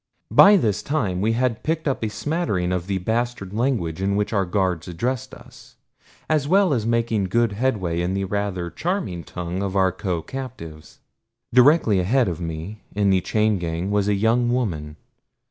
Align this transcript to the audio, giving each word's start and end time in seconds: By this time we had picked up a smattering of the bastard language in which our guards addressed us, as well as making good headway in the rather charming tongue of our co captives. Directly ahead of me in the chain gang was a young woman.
By 0.31 0.57
this 0.57 0.81
time 0.81 1.21
we 1.21 1.33
had 1.33 1.61
picked 1.61 1.87
up 1.87 2.03
a 2.03 2.09
smattering 2.09 2.71
of 2.71 2.87
the 2.87 2.97
bastard 2.97 3.53
language 3.53 4.01
in 4.01 4.15
which 4.15 4.33
our 4.33 4.45
guards 4.47 4.87
addressed 4.87 5.31
us, 5.35 5.75
as 6.27 6.47
well 6.47 6.73
as 6.73 6.87
making 6.87 7.25
good 7.25 7.51
headway 7.51 8.01
in 8.01 8.15
the 8.15 8.23
rather 8.23 8.71
charming 8.71 9.23
tongue 9.23 9.61
of 9.61 9.75
our 9.75 9.91
co 9.91 10.23
captives. 10.23 11.01
Directly 11.53 11.99
ahead 11.99 12.27
of 12.27 12.41
me 12.41 12.81
in 12.95 13.11
the 13.11 13.21
chain 13.21 13.59
gang 13.59 13.91
was 13.91 14.07
a 14.07 14.15
young 14.15 14.51
woman. 14.51 14.95